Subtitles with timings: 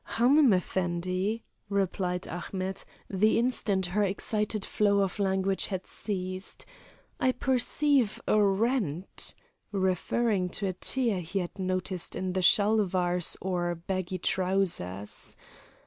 [0.17, 6.65] "Hanoum Effendi," replied Ahmet, the instant her excited flow of language had ceased,
[7.19, 9.35] "I perceive a rent,"
[9.71, 15.37] referring to a tear he had noticed in her shalvars or baggy trousers.